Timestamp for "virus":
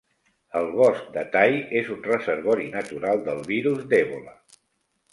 3.55-3.89